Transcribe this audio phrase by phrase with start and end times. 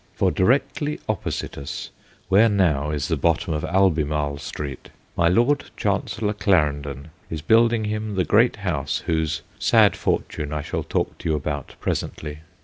[0.15, 1.91] For directly opposite us,
[2.27, 8.15] where now is the bottom of Albemarle Street, my Lord Chancellor Clarendon is building him
[8.15, 12.39] the great house whose sad fortune I shall talk to you about presently.